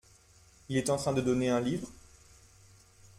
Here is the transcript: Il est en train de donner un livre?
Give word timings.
Il 0.67 0.77
est 0.77 0.89
en 0.89 0.97
train 0.97 1.13
de 1.13 1.21
donner 1.21 1.49
un 1.49 1.59
livre? 1.59 1.87